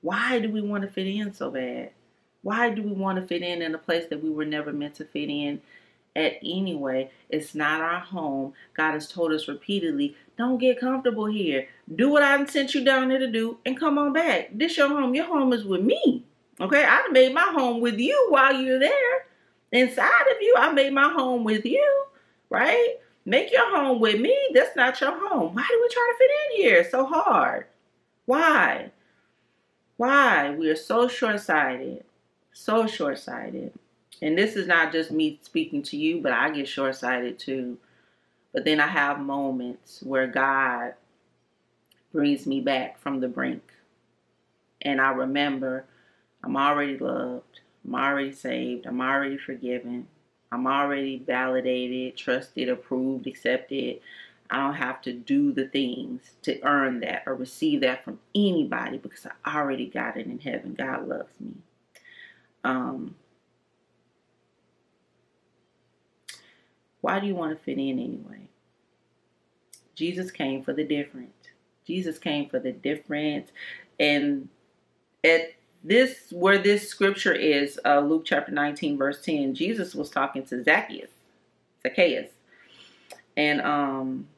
Why 0.00 0.40
do 0.40 0.50
we 0.50 0.60
want 0.60 0.82
to 0.82 0.90
fit 0.90 1.06
in 1.06 1.32
so 1.32 1.50
bad? 1.50 1.92
Why 2.42 2.70
do 2.70 2.82
we 2.82 2.92
want 2.92 3.20
to 3.20 3.26
fit 3.26 3.42
in 3.42 3.62
in 3.62 3.74
a 3.74 3.78
place 3.78 4.06
that 4.06 4.22
we 4.22 4.30
were 4.30 4.46
never 4.46 4.72
meant 4.72 4.96
to 4.96 5.04
fit 5.04 5.28
in 5.28 5.60
at 6.16 6.38
anyway? 6.42 7.10
It's 7.28 7.54
not 7.54 7.80
our 7.80 8.00
home. 8.00 8.54
God 8.74 8.92
has 8.92 9.06
told 9.06 9.32
us 9.32 9.46
repeatedly, 9.46 10.16
don't 10.36 10.58
get 10.58 10.80
comfortable 10.80 11.26
here. 11.26 11.68
Do 11.94 12.08
what 12.08 12.22
I 12.22 12.44
sent 12.46 12.74
you 12.74 12.82
down 12.82 13.08
there 13.08 13.18
to 13.18 13.30
do 13.30 13.58
and 13.64 13.78
come 13.78 13.98
on 13.98 14.12
back. 14.12 14.48
This 14.52 14.76
your 14.76 14.88
home. 14.88 15.14
Your 15.14 15.26
home 15.26 15.52
is 15.52 15.64
with 15.64 15.82
me. 15.82 16.24
Okay, 16.60 16.84
I 16.84 17.08
made 17.10 17.32
my 17.32 17.50
home 17.54 17.80
with 17.80 17.98
you 17.98 18.26
while 18.28 18.54
you're 18.54 18.78
there. 18.78 19.26
Inside 19.72 20.26
of 20.30 20.42
you, 20.42 20.54
I 20.58 20.72
made 20.72 20.92
my 20.92 21.08
home 21.08 21.42
with 21.42 21.64
you, 21.64 22.04
right? 22.50 22.96
Make 23.24 23.50
your 23.50 23.74
home 23.74 24.00
with 24.00 24.20
me. 24.20 24.36
That's 24.52 24.76
not 24.76 25.00
your 25.00 25.12
home. 25.12 25.54
Why 25.54 25.66
do 25.68 25.80
we 25.80 25.88
try 25.88 26.12
to 26.12 26.18
fit 26.18 26.30
in 26.30 26.62
here 26.62 26.90
so 26.90 27.06
hard? 27.06 27.66
Why? 28.26 28.90
Why? 29.96 30.50
We 30.50 30.68
are 30.68 30.76
so 30.76 31.08
short 31.08 31.40
sighted. 31.40 32.04
So 32.52 32.86
short 32.86 33.18
sighted. 33.18 33.72
And 34.20 34.36
this 34.36 34.56
is 34.56 34.66
not 34.66 34.92
just 34.92 35.10
me 35.10 35.38
speaking 35.42 35.82
to 35.84 35.96
you, 35.96 36.20
but 36.20 36.32
I 36.32 36.50
get 36.50 36.68
short 36.68 36.94
sighted 36.96 37.38
too. 37.38 37.78
But 38.52 38.64
then 38.64 38.80
I 38.80 38.86
have 38.86 39.20
moments 39.20 40.02
where 40.02 40.26
God 40.26 40.94
brings 42.12 42.46
me 42.46 42.60
back 42.60 42.98
from 42.98 43.20
the 43.20 43.28
brink. 43.28 43.62
And 44.82 45.00
I 45.00 45.12
remember 45.12 45.84
I'm 46.42 46.56
already 46.56 46.98
loved. 46.98 47.60
I'm 47.84 47.94
already 47.94 48.32
saved. 48.32 48.86
I'm 48.86 49.00
already 49.00 49.36
forgiven. 49.36 50.06
I'm 50.52 50.66
already 50.66 51.18
validated, 51.18 52.16
trusted, 52.16 52.68
approved, 52.68 53.26
accepted. 53.26 54.00
I 54.50 54.56
don't 54.56 54.74
have 54.74 55.00
to 55.02 55.12
do 55.12 55.52
the 55.52 55.68
things 55.68 56.32
to 56.42 56.60
earn 56.66 57.00
that 57.00 57.22
or 57.26 57.34
receive 57.36 57.82
that 57.82 58.04
from 58.04 58.18
anybody 58.34 58.98
because 58.98 59.26
I 59.44 59.56
already 59.56 59.86
got 59.86 60.16
it 60.16 60.26
in 60.26 60.40
heaven. 60.40 60.74
God 60.74 61.06
loves 61.06 61.38
me. 61.38 61.52
Um, 62.64 63.14
why 67.00 67.20
do 67.20 67.28
you 67.28 67.34
want 67.34 67.56
to 67.56 67.64
fit 67.64 67.78
in 67.78 67.98
anyway? 67.98 68.48
Jesus 69.94 70.30
came 70.30 70.64
for 70.64 70.72
the 70.72 70.84
different. 70.84 71.32
Jesus 71.86 72.18
came 72.18 72.48
for 72.48 72.58
the 72.58 72.72
different. 72.72 73.52
And 74.00 74.48
at 75.22 75.52
this 75.82 76.30
where 76.30 76.58
this 76.58 76.88
scripture 76.88 77.32
is 77.32 77.80
uh, 77.84 78.00
Luke 78.00 78.24
chapter 78.24 78.52
19 78.52 78.98
verse 78.98 79.22
10 79.22 79.54
Jesus 79.54 79.94
was 79.94 80.10
talking 80.10 80.44
to 80.46 80.62
Zacchaeus 80.62 81.10
Zacchaeus. 81.82 82.30
And 83.36 83.60
um 83.62 84.28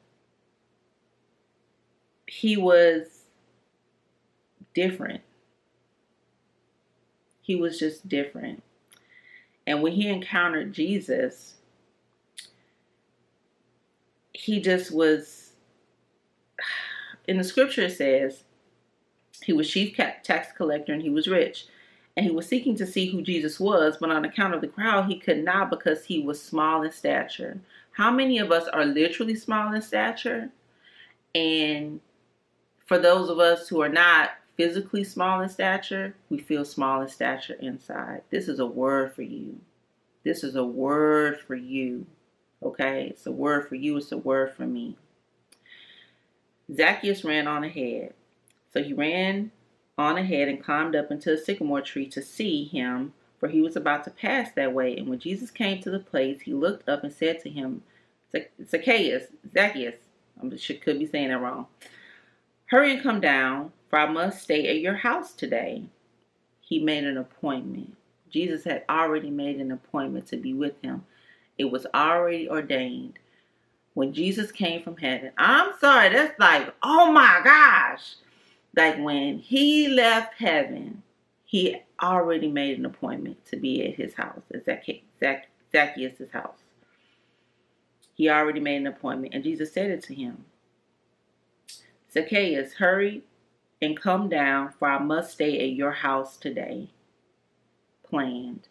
he 2.27 2.57
was 2.57 3.23
different. 4.73 5.21
He 7.41 7.55
was 7.55 7.77
just 7.77 8.07
different. 8.07 8.63
And 9.67 9.83
when 9.83 9.91
he 9.93 10.07
encountered 10.07 10.73
Jesus 10.73 11.55
he 14.33 14.61
just 14.61 14.91
was 14.91 15.51
in 17.27 17.37
the 17.37 17.43
scripture 17.43 17.83
it 17.83 17.97
says 17.97 18.43
he 19.43 19.53
was 19.53 19.69
chief 19.69 19.95
tax 19.95 20.51
collector 20.55 20.93
and 20.93 21.01
he 21.01 21.09
was 21.09 21.27
rich. 21.27 21.67
And 22.15 22.25
he 22.25 22.31
was 22.31 22.47
seeking 22.47 22.75
to 22.75 22.85
see 22.85 23.09
who 23.09 23.23
Jesus 23.23 23.59
was, 23.59 23.97
but 23.97 24.11
on 24.11 24.23
account 24.23 24.53
of 24.53 24.61
the 24.61 24.67
crowd, 24.67 25.05
he 25.05 25.19
could 25.19 25.43
not 25.43 25.71
because 25.71 26.05
he 26.05 26.19
was 26.19 26.41
small 26.41 26.83
in 26.83 26.91
stature. 26.91 27.59
How 27.93 28.11
many 28.11 28.37
of 28.37 28.51
us 28.51 28.67
are 28.67 28.85
literally 28.85 29.35
small 29.35 29.73
in 29.73 29.81
stature? 29.81 30.49
And 31.33 32.01
for 32.85 32.99
those 32.99 33.29
of 33.29 33.39
us 33.39 33.67
who 33.67 33.81
are 33.81 33.89
not 33.89 34.31
physically 34.55 35.03
small 35.03 35.41
in 35.41 35.49
stature, 35.49 36.15
we 36.29 36.37
feel 36.37 36.65
small 36.65 37.01
in 37.01 37.07
stature 37.07 37.55
inside. 37.59 38.21
This 38.29 38.47
is 38.47 38.59
a 38.59 38.65
word 38.65 39.13
for 39.13 39.23
you. 39.23 39.59
This 40.23 40.43
is 40.43 40.55
a 40.55 40.63
word 40.63 41.39
for 41.39 41.55
you. 41.55 42.05
Okay? 42.61 43.07
It's 43.09 43.25
a 43.25 43.31
word 43.31 43.67
for 43.67 43.75
you, 43.75 43.97
it's 43.97 44.11
a 44.11 44.17
word 44.17 44.53
for 44.53 44.65
me. 44.65 44.97
Zacchaeus 46.73 47.23
ran 47.23 47.47
on 47.47 47.63
ahead. 47.63 48.13
So 48.73 48.83
he 48.83 48.93
ran 48.93 49.51
on 49.97 50.17
ahead 50.17 50.47
and 50.47 50.63
climbed 50.63 50.95
up 50.95 51.11
into 51.11 51.31
a 51.31 51.37
sycamore 51.37 51.81
tree 51.81 52.07
to 52.07 52.21
see 52.21 52.65
him, 52.65 53.13
for 53.39 53.47
he 53.49 53.61
was 53.61 53.75
about 53.75 54.03
to 54.05 54.11
pass 54.11 54.51
that 54.53 54.73
way. 54.73 54.97
And 54.97 55.07
when 55.07 55.19
Jesus 55.19 55.51
came 55.51 55.81
to 55.81 55.91
the 55.91 55.99
place, 55.99 56.41
he 56.41 56.53
looked 56.53 56.89
up 56.89 57.03
and 57.03 57.13
said 57.13 57.39
to 57.41 57.49
him, 57.49 57.83
Zacchaeus, 58.67 59.25
Zacchaeus, 59.53 59.95
I 60.41 60.73
could 60.75 60.99
be 60.99 61.05
saying 61.05 61.29
that 61.29 61.39
wrong. 61.39 61.67
Hurry 62.67 62.93
and 62.93 63.03
come 63.03 63.21
down, 63.21 63.71
for 63.89 63.99
I 63.99 64.07
must 64.11 64.41
stay 64.41 64.67
at 64.69 64.81
your 64.81 64.95
house 64.95 65.33
today. 65.33 65.83
He 66.61 66.79
made 66.79 67.03
an 67.03 67.17
appointment. 67.17 67.95
Jesus 68.31 68.63
had 68.63 68.83
already 68.89 69.29
made 69.29 69.57
an 69.59 69.71
appointment 69.71 70.25
to 70.27 70.37
be 70.37 70.53
with 70.53 70.81
him. 70.81 71.05
It 71.59 71.65
was 71.65 71.85
already 71.93 72.49
ordained. 72.49 73.19
when 73.93 74.13
Jesus 74.13 74.51
came 74.51 74.81
from 74.83 74.97
heaven. 74.97 75.31
I'm 75.37 75.71
sorry, 75.79 76.09
that's 76.09 76.37
like, 76.39 76.73
oh 76.81 77.11
my 77.11 77.41
gosh. 77.43 78.15
Like 78.75 78.97
when 78.97 79.39
he 79.39 79.87
left 79.87 80.35
heaven, 80.35 81.03
he 81.45 81.81
already 82.01 82.47
made 82.47 82.77
an 82.77 82.85
appointment 82.85 83.45
to 83.45 83.55
be 83.55 83.85
at 83.85 83.95
his 83.95 84.15
house, 84.15 84.41
at 84.53 84.65
Zacchaeus' 84.65 86.31
house. 86.31 86.57
He 88.15 88.29
already 88.29 88.59
made 88.59 88.77
an 88.77 88.87
appointment, 88.87 89.33
and 89.33 89.43
Jesus 89.43 89.71
said 89.71 89.91
it 89.91 90.03
to 90.03 90.15
him. 90.15 90.45
Zacchaeus, 92.11 92.73
hurry 92.73 93.23
and 93.81 93.99
come 93.99 94.29
down, 94.29 94.73
for 94.77 94.87
I 94.87 94.99
must 94.99 95.33
stay 95.33 95.59
at 95.59 95.75
your 95.75 95.91
house 95.91 96.37
today. 96.37 96.89
Planned 98.07 98.67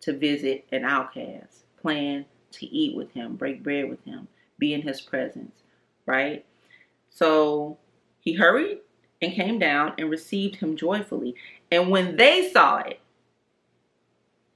to 0.00 0.16
visit 0.16 0.66
an 0.72 0.84
outcast, 0.84 1.64
planned 1.80 2.24
to 2.52 2.66
eat 2.66 2.96
with 2.96 3.12
him, 3.12 3.36
break 3.36 3.62
bread 3.62 3.88
with 3.88 4.04
him, 4.04 4.28
be 4.58 4.74
in 4.74 4.82
his 4.82 5.00
presence, 5.00 5.62
right? 6.06 6.44
So 7.10 7.78
he 8.20 8.34
hurried 8.34 8.80
and 9.22 9.32
came 9.32 9.58
down 9.58 9.94
and 9.98 10.10
received 10.10 10.56
him 10.56 10.76
joyfully. 10.76 11.34
And 11.70 11.90
when 11.90 12.16
they 12.16 12.50
saw 12.50 12.78
it, 12.78 13.00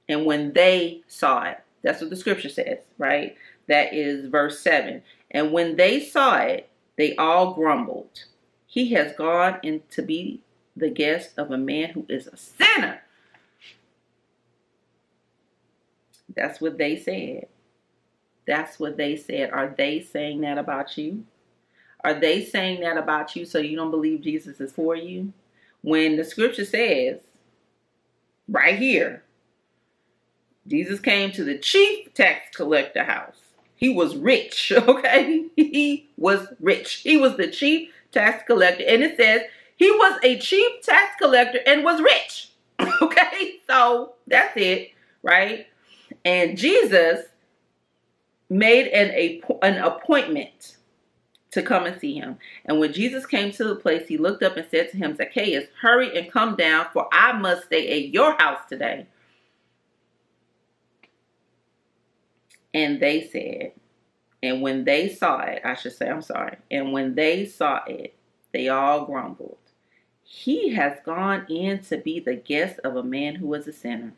and 0.07 0.25
when 0.25 0.53
they 0.53 1.01
saw 1.07 1.43
it, 1.43 1.59
that's 1.81 2.01
what 2.01 2.09
the 2.09 2.15
scripture 2.15 2.49
says, 2.49 2.79
right? 2.97 3.35
That 3.67 3.93
is 3.93 4.29
verse 4.29 4.59
7. 4.59 5.01
And 5.31 5.51
when 5.51 5.75
they 5.75 5.99
saw 5.99 6.37
it, 6.37 6.69
they 6.97 7.15
all 7.15 7.53
grumbled. 7.53 8.25
He 8.65 8.93
has 8.93 9.13
gone 9.13 9.59
in 9.63 9.81
to 9.91 10.01
be 10.01 10.41
the 10.75 10.89
guest 10.89 11.37
of 11.37 11.51
a 11.51 11.57
man 11.57 11.89
who 11.89 12.05
is 12.09 12.27
a 12.27 12.37
sinner. 12.37 13.01
That's 16.35 16.59
what 16.59 16.77
they 16.77 16.97
said. 16.97 17.47
That's 18.45 18.79
what 18.79 18.97
they 18.97 19.15
said. 19.15 19.51
Are 19.51 19.73
they 19.75 20.01
saying 20.01 20.41
that 20.41 20.57
about 20.57 20.97
you? 20.97 21.25
Are 22.05 22.13
they 22.13 22.45
saying 22.45 22.81
that 22.81 22.97
about 22.97 23.35
you 23.35 23.45
so 23.45 23.57
you 23.57 23.75
don't 23.75 23.89
believe 23.89 24.21
Jesus 24.21 24.61
is 24.61 24.71
for 24.71 24.95
you? 24.95 25.33
When 25.81 26.17
the 26.17 26.23
scripture 26.23 26.63
says, 26.63 27.17
right 28.47 28.77
here, 28.77 29.23
Jesus 30.67 30.99
came 30.99 31.31
to 31.31 31.43
the 31.43 31.57
chief 31.57 32.13
tax 32.13 32.55
collector 32.55 33.03
house. 33.03 33.39
He 33.75 33.89
was 33.89 34.15
rich, 34.15 34.71
okay? 34.77 35.45
He 35.55 36.07
was 36.15 36.47
rich. 36.59 36.97
He 36.97 37.17
was 37.17 37.37
the 37.37 37.47
chief 37.47 37.91
tax 38.11 38.43
collector. 38.45 38.83
And 38.87 39.01
it 39.01 39.17
says 39.17 39.41
he 39.75 39.89
was 39.89 40.19
a 40.21 40.37
chief 40.37 40.83
tax 40.83 41.15
collector 41.19 41.59
and 41.65 41.83
was 41.83 41.99
rich, 42.03 42.51
okay? 43.01 43.55
So 43.65 44.13
that's 44.27 44.55
it, 44.57 44.91
right? 45.23 45.65
And 46.23 46.55
Jesus 46.55 47.25
made 48.47 48.89
an, 48.89 49.41
an 49.63 49.83
appointment 49.83 50.74
to 51.55 51.63
come 51.63 51.85
and 51.85 51.99
see 51.99 52.13
him. 52.13 52.37
And 52.65 52.79
when 52.79 52.93
Jesus 52.93 53.25
came 53.25 53.51
to 53.53 53.63
the 53.63 53.75
place, 53.75 54.07
he 54.07 54.17
looked 54.17 54.43
up 54.43 54.57
and 54.57 54.67
said 54.69 54.91
to 54.91 54.97
him, 54.97 55.15
Zacchaeus, 55.15 55.65
hurry 55.81 56.15
and 56.17 56.31
come 56.31 56.55
down, 56.55 56.87
for 56.93 57.07
I 57.11 57.31
must 57.31 57.65
stay 57.65 57.89
at 58.03 58.09
your 58.09 58.35
house 58.37 58.59
today. 58.69 59.07
And 62.73 62.99
they 62.99 63.27
said, 63.27 63.71
and 64.43 64.61
when 64.61 64.83
they 64.83 65.09
saw 65.09 65.39
it, 65.39 65.61
I 65.63 65.75
should 65.75 65.93
say, 65.93 66.09
I'm 66.09 66.21
sorry, 66.21 66.57
and 66.69 66.91
when 66.91 67.15
they 67.15 67.45
saw 67.45 67.79
it, 67.87 68.13
they 68.51 68.67
all 68.67 69.05
grumbled. 69.05 69.57
He 70.23 70.73
has 70.73 70.97
gone 71.05 71.45
in 71.49 71.79
to 71.83 71.97
be 71.97 72.19
the 72.19 72.35
guest 72.35 72.79
of 72.83 72.97
a 72.97 73.03
man 73.03 73.35
who 73.35 73.47
was 73.47 73.65
a 73.67 73.73
sinner, 73.73 74.13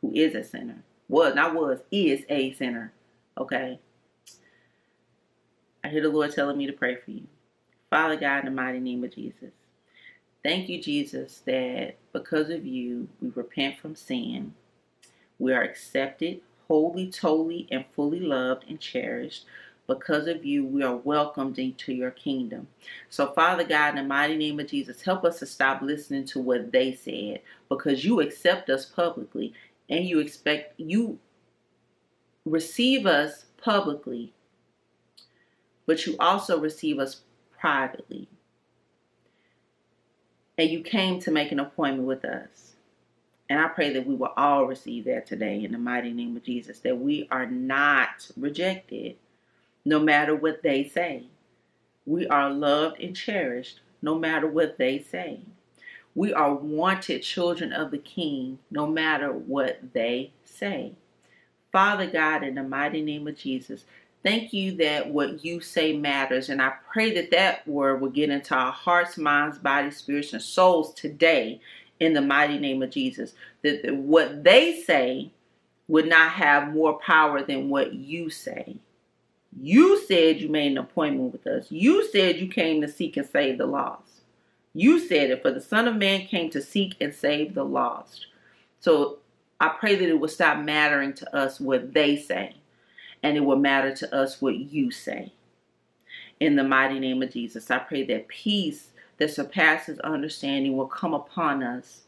who 0.00 0.12
is 0.12 0.34
a 0.34 0.42
sinner. 0.42 0.82
Was, 1.08 1.34
not 1.34 1.54
was, 1.54 1.80
is 1.90 2.24
a 2.30 2.54
sinner. 2.54 2.92
Okay? 3.36 3.78
I 5.88 5.90
hear 5.90 6.02
the 6.02 6.10
Lord 6.10 6.34
telling 6.34 6.58
me 6.58 6.66
to 6.66 6.72
pray 6.74 6.96
for 6.96 7.12
you. 7.12 7.22
Father 7.88 8.16
God, 8.16 8.40
in 8.40 8.44
the 8.44 8.50
mighty 8.50 8.78
name 8.78 9.04
of 9.04 9.14
Jesus. 9.14 9.52
Thank 10.44 10.68
you, 10.68 10.82
Jesus, 10.82 11.40
that 11.46 11.96
because 12.12 12.50
of 12.50 12.66
you, 12.66 13.08
we 13.22 13.30
repent 13.30 13.78
from 13.78 13.94
sin. 13.94 14.52
We 15.38 15.54
are 15.54 15.62
accepted, 15.62 16.42
wholly, 16.66 17.10
totally, 17.10 17.68
and 17.70 17.86
fully 17.96 18.20
loved 18.20 18.66
and 18.68 18.78
cherished. 18.78 19.46
Because 19.86 20.26
of 20.26 20.44
you, 20.44 20.66
we 20.66 20.82
are 20.82 20.96
welcomed 20.96 21.58
into 21.58 21.94
your 21.94 22.10
kingdom. 22.10 22.68
So, 23.08 23.32
Father 23.32 23.64
God, 23.64 23.96
in 23.96 24.02
the 24.02 24.02
mighty 24.02 24.36
name 24.36 24.60
of 24.60 24.68
Jesus, 24.68 25.00
help 25.00 25.24
us 25.24 25.38
to 25.38 25.46
stop 25.46 25.80
listening 25.80 26.26
to 26.26 26.38
what 26.38 26.70
they 26.70 26.92
said 26.92 27.40
because 27.70 28.04
you 28.04 28.20
accept 28.20 28.68
us 28.68 28.84
publicly 28.84 29.54
and 29.88 30.04
you 30.04 30.18
expect 30.18 30.78
you 30.78 31.18
receive 32.44 33.06
us 33.06 33.46
publicly, 33.56 34.34
but 35.88 36.04
you 36.04 36.14
also 36.20 36.60
receive 36.60 36.98
us 36.98 37.22
privately. 37.58 38.28
And 40.58 40.68
you 40.68 40.82
came 40.82 41.18
to 41.20 41.30
make 41.30 41.50
an 41.50 41.60
appointment 41.60 42.06
with 42.06 42.26
us. 42.26 42.74
And 43.48 43.58
I 43.58 43.68
pray 43.68 43.94
that 43.94 44.06
we 44.06 44.14
will 44.14 44.34
all 44.36 44.66
receive 44.66 45.06
that 45.06 45.24
today 45.26 45.64
in 45.64 45.72
the 45.72 45.78
mighty 45.78 46.12
name 46.12 46.36
of 46.36 46.44
Jesus, 46.44 46.80
that 46.80 46.98
we 46.98 47.26
are 47.30 47.46
not 47.46 48.30
rejected 48.36 49.16
no 49.86 49.98
matter 49.98 50.36
what 50.36 50.62
they 50.62 50.86
say. 50.86 51.22
We 52.04 52.26
are 52.26 52.50
loved 52.50 53.00
and 53.00 53.16
cherished 53.16 53.80
no 54.02 54.14
matter 54.18 54.46
what 54.46 54.76
they 54.76 54.98
say. 54.98 55.40
We 56.14 56.34
are 56.34 56.52
wanted 56.52 57.22
children 57.22 57.72
of 57.72 57.92
the 57.92 57.98
King 57.98 58.58
no 58.70 58.86
matter 58.86 59.32
what 59.32 59.94
they 59.94 60.32
say. 60.44 60.92
Father 61.72 62.06
God, 62.06 62.42
in 62.42 62.56
the 62.56 62.62
mighty 62.62 63.00
name 63.00 63.26
of 63.26 63.38
Jesus, 63.38 63.86
thank 64.22 64.52
you 64.52 64.76
that 64.76 65.08
what 65.08 65.44
you 65.44 65.60
say 65.60 65.96
matters. 65.96 66.48
And 66.48 66.60
I 66.60 66.72
pray 66.92 67.14
that 67.14 67.30
that 67.30 67.66
word 67.66 68.00
will 68.00 68.10
get 68.10 68.30
into 68.30 68.54
our 68.54 68.72
hearts, 68.72 69.16
minds, 69.16 69.58
bodies, 69.58 69.96
spirits, 69.96 70.32
and 70.32 70.42
souls 70.42 70.92
today 70.94 71.60
in 72.00 72.12
the 72.12 72.20
mighty 72.20 72.58
name 72.58 72.82
of 72.82 72.90
Jesus. 72.90 73.34
That 73.62 73.94
what 73.94 74.44
they 74.44 74.82
say 74.82 75.30
would 75.88 76.08
not 76.08 76.32
have 76.32 76.72
more 76.72 76.98
power 76.98 77.42
than 77.42 77.68
what 77.68 77.94
you 77.94 78.30
say. 78.30 78.76
You 79.60 80.04
said 80.06 80.40
you 80.40 80.48
made 80.48 80.72
an 80.72 80.78
appointment 80.78 81.32
with 81.32 81.46
us. 81.46 81.70
You 81.70 82.06
said 82.10 82.36
you 82.36 82.48
came 82.48 82.80
to 82.82 82.88
seek 82.88 83.16
and 83.16 83.26
save 83.26 83.58
the 83.58 83.66
lost. 83.66 84.20
You 84.74 85.00
said 85.00 85.30
it, 85.30 85.42
for 85.42 85.50
the 85.50 85.60
Son 85.60 85.88
of 85.88 85.96
Man 85.96 86.26
came 86.26 86.50
to 86.50 86.62
seek 86.62 86.94
and 87.00 87.14
save 87.14 87.54
the 87.54 87.64
lost. 87.64 88.26
So 88.80 89.18
I 89.58 89.68
pray 89.68 89.96
that 89.96 90.08
it 90.08 90.20
will 90.20 90.28
stop 90.28 90.58
mattering 90.58 91.14
to 91.14 91.36
us 91.36 91.58
what 91.58 91.92
they 91.92 92.16
say 92.16 92.54
and 93.22 93.36
it 93.36 93.40
will 93.40 93.56
matter 93.56 93.94
to 93.96 94.14
us 94.14 94.40
what 94.40 94.56
you 94.56 94.90
say. 94.90 95.32
In 96.40 96.56
the 96.56 96.64
mighty 96.64 97.00
name 97.00 97.22
of 97.22 97.32
Jesus, 97.32 97.70
I 97.70 97.78
pray 97.78 98.04
that 98.04 98.28
peace 98.28 98.88
that 99.18 99.30
surpasses 99.30 99.98
understanding 100.00 100.76
will 100.76 100.86
come 100.86 101.14
upon 101.14 101.62
us 101.62 102.02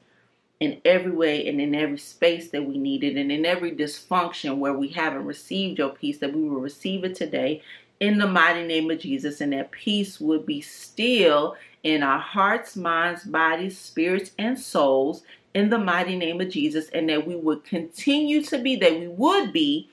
in 0.61 0.81
every 0.85 1.11
way 1.11 1.49
and 1.49 1.61
in 1.61 1.75
every 1.75 1.99
space 1.99 2.51
that 2.51 2.65
we 2.65 2.79
need 2.79 3.03
it 3.03 3.17
and 3.17 3.33
in 3.33 3.47
every 3.47 3.73
dysfunction 3.73 4.59
where 4.59 4.75
we 4.75 4.89
haven't 4.89 5.25
received 5.25 5.79
your 5.79 5.91
peace, 5.91 6.19
that 6.19 6.35
we 6.35 6.49
will 6.49 6.61
receive 6.61 7.03
it 7.03 7.15
today 7.15 7.63
in 7.99 8.19
the 8.19 8.27
mighty 8.27 8.67
name 8.67 8.91
of 8.91 8.99
Jesus, 8.99 9.41
and 9.41 9.53
that 9.53 9.71
peace 9.71 10.21
would 10.21 10.47
be 10.47 10.61
still 10.61 11.57
in 11.83 12.03
our 12.03 12.19
hearts, 12.19 12.77
minds, 12.77 13.25
bodies, 13.25 13.79
spirits, 13.79 14.33
and 14.39 14.59
souls 14.59 15.23
in 15.53 15.69
the 15.69 15.79
mighty 15.79 16.17
name 16.17 16.41
of 16.41 16.49
Jesus, 16.51 16.89
and 16.91 17.09
that 17.09 17.27
we 17.27 17.37
would 17.37 17.65
continue 17.65 18.43
to 18.43 18.59
be, 18.59 18.77
that 18.77 18.99
we 18.99 19.09
would 19.09 19.53
be, 19.53 19.89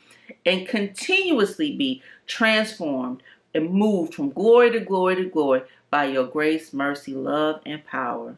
and 0.48 0.66
continuously 0.66 1.76
be 1.76 2.02
transformed 2.26 3.22
and 3.54 3.70
moved 3.70 4.14
from 4.14 4.30
glory 4.30 4.72
to 4.72 4.80
glory 4.80 5.16
to 5.18 5.26
glory 5.26 5.62
by 5.92 6.06
your 6.06 6.26
grace, 6.26 6.72
mercy, 6.72 7.14
love, 7.14 7.62
and 7.66 7.86
power 7.86 8.38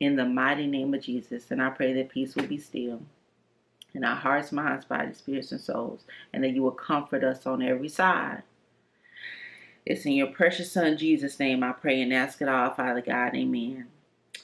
in 0.00 0.16
the 0.16 0.24
mighty 0.24 0.66
name 0.66 0.92
of 0.92 1.00
Jesus. 1.00 1.50
And 1.50 1.62
I 1.62 1.70
pray 1.70 1.92
that 1.94 2.08
peace 2.08 2.34
will 2.34 2.48
be 2.48 2.58
still 2.58 3.02
in 3.94 4.02
our 4.02 4.16
hearts, 4.16 4.50
minds, 4.50 4.84
bodies, 4.84 5.18
spirits, 5.18 5.52
and 5.52 5.60
souls, 5.60 6.04
and 6.32 6.42
that 6.42 6.50
you 6.50 6.62
will 6.62 6.72
comfort 6.72 7.22
us 7.22 7.46
on 7.46 7.62
every 7.62 7.88
side. 7.88 8.42
It's 9.86 10.04
in 10.06 10.12
your 10.12 10.28
precious 10.28 10.72
Son 10.72 10.96
Jesus' 10.96 11.38
name 11.38 11.62
I 11.62 11.70
pray 11.70 12.02
and 12.02 12.12
ask 12.12 12.42
it 12.42 12.48
all, 12.48 12.70
Father 12.70 13.00
God. 13.00 13.36
Amen. 13.36 13.86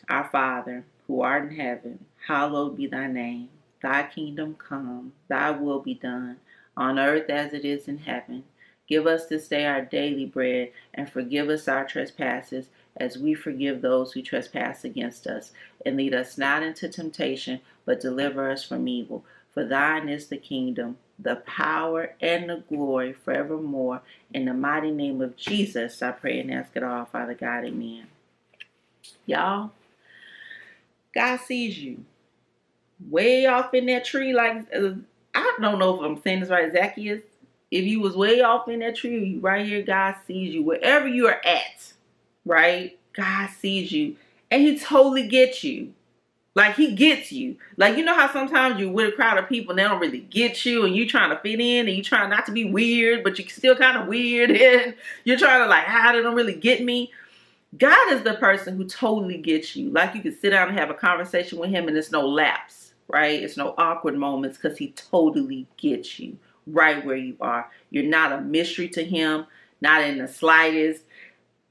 Our 0.08 0.28
Father, 0.28 0.84
who 1.08 1.22
art 1.22 1.50
in 1.50 1.56
heaven, 1.56 2.04
hallowed 2.28 2.76
be 2.76 2.86
thy 2.86 3.08
name. 3.08 3.48
Thy 3.82 4.04
kingdom 4.04 4.54
come, 4.54 5.14
thy 5.28 5.50
will 5.50 5.80
be 5.80 5.94
done, 5.94 6.36
on 6.76 6.98
earth 6.98 7.28
as 7.30 7.52
it 7.52 7.64
is 7.64 7.88
in 7.88 7.98
heaven. 7.98 8.44
Give 8.88 9.06
us 9.06 9.26
this 9.26 9.46
day 9.46 9.66
our 9.66 9.82
daily 9.82 10.26
bread, 10.26 10.72
and 10.92 11.08
forgive 11.08 11.48
us 11.48 11.68
our 11.68 11.86
trespasses, 11.86 12.70
as 12.96 13.16
we 13.16 13.34
forgive 13.34 13.80
those 13.80 14.12
who 14.12 14.22
trespass 14.22 14.84
against 14.84 15.28
us. 15.28 15.52
And 15.86 15.96
lead 15.96 16.12
us 16.12 16.36
not 16.36 16.64
into 16.64 16.88
temptation, 16.88 17.60
but 17.84 18.00
deliver 18.00 18.50
us 18.50 18.64
from 18.64 18.88
evil. 18.88 19.24
For 19.54 19.64
thine 19.64 20.08
is 20.08 20.26
the 20.26 20.36
kingdom, 20.36 20.98
the 21.18 21.36
power, 21.36 22.14
and 22.20 22.50
the 22.50 22.64
glory 22.68 23.12
forevermore. 23.12 24.02
In 24.34 24.46
the 24.46 24.54
mighty 24.54 24.90
name 24.90 25.20
of 25.20 25.36
Jesus, 25.36 26.02
I 26.02 26.10
pray 26.10 26.40
and 26.40 26.52
ask 26.52 26.76
it 26.76 26.82
all, 26.82 27.04
Father 27.04 27.34
God. 27.34 27.64
Amen. 27.64 28.08
Y'all, 29.26 29.70
God 31.14 31.38
sees 31.40 31.78
you 31.78 32.04
way 33.08 33.46
off 33.46 33.72
in 33.72 33.86
that 33.86 34.04
tree. 34.04 34.32
Like, 34.32 34.66
uh, 34.74 34.94
I 35.34 35.56
don't 35.60 35.78
know 35.78 35.94
if 35.94 36.00
I'm 36.02 36.20
saying 36.22 36.40
this 36.40 36.50
right, 36.50 36.72
Zacchaeus. 36.72 37.22
if 37.70 37.84
you 37.84 38.00
was 38.00 38.16
way 38.16 38.40
off 38.40 38.68
in 38.68 38.80
that 38.80 38.96
tree, 38.96 39.38
right 39.40 39.66
here, 39.66 39.82
God 39.82 40.16
sees 40.26 40.54
you. 40.54 40.62
Wherever 40.62 41.06
you 41.06 41.28
are 41.28 41.40
at, 41.44 41.92
right? 42.44 42.98
God 43.12 43.50
sees 43.50 43.92
you. 43.92 44.16
And 44.50 44.62
he 44.62 44.78
totally 44.78 45.28
gets 45.28 45.62
you. 45.62 45.92
Like 46.56 46.74
he 46.74 46.94
gets 46.94 47.30
you. 47.30 47.56
Like 47.76 47.96
you 47.96 48.04
know 48.04 48.14
how 48.14 48.30
sometimes 48.32 48.80
you're 48.80 48.90
with 48.90 49.12
a 49.12 49.16
crowd 49.16 49.38
of 49.38 49.48
people 49.48 49.70
and 49.70 49.78
they 49.78 49.84
don't 49.84 50.00
really 50.00 50.20
get 50.20 50.64
you 50.66 50.84
and 50.84 50.96
you 50.96 51.08
trying 51.08 51.30
to 51.30 51.38
fit 51.38 51.60
in 51.60 51.86
and 51.86 51.96
you 51.96 52.02
trying 52.02 52.28
not 52.28 52.44
to 52.46 52.52
be 52.52 52.64
weird, 52.64 53.22
but 53.22 53.38
you're 53.38 53.48
still 53.48 53.76
kind 53.76 53.96
of 53.96 54.08
weird 54.08 54.50
and 54.50 54.94
you're 55.24 55.38
trying 55.38 55.62
to 55.62 55.66
like, 55.66 55.84
ah, 55.86 56.10
they 56.12 56.22
don't 56.22 56.34
really 56.34 56.54
get 56.54 56.82
me. 56.82 57.12
God 57.78 58.12
is 58.12 58.22
the 58.24 58.34
person 58.34 58.76
who 58.76 58.84
totally 58.84 59.38
gets 59.38 59.76
you. 59.76 59.90
Like 59.90 60.14
you 60.14 60.22
can 60.22 60.36
sit 60.36 60.50
down 60.50 60.68
and 60.68 60.78
have 60.78 60.90
a 60.90 60.94
conversation 60.94 61.58
with 61.58 61.70
him 61.70 61.86
and 61.86 61.96
it's 61.96 62.10
no 62.10 62.26
lapse, 62.26 62.89
right? 63.12 63.42
It's 63.42 63.56
no 63.56 63.74
awkward 63.76 64.16
moments 64.16 64.58
because 64.58 64.78
he 64.78 64.92
totally 64.92 65.66
gets 65.76 66.18
you 66.18 66.38
right 66.66 67.04
where 67.04 67.16
you 67.16 67.36
are. 67.40 67.70
You're 67.90 68.04
not 68.04 68.32
a 68.32 68.40
mystery 68.40 68.88
to 68.90 69.04
him, 69.04 69.46
not 69.80 70.02
in 70.02 70.18
the 70.18 70.28
slightest. 70.28 71.04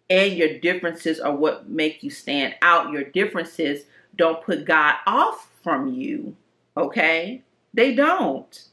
And 0.09 0.33
your 0.33 0.57
differences 0.59 1.19
are 1.19 1.35
what 1.35 1.69
make 1.69 2.03
you 2.03 2.09
stand 2.09 2.55
out. 2.61 2.91
Your 2.91 3.03
differences 3.03 3.83
don't 4.15 4.43
put 4.43 4.65
God 4.65 4.95
off 5.05 5.51
from 5.63 5.93
you, 5.93 6.35
okay? 6.75 7.43
They 7.73 7.93
don't. 7.93 8.63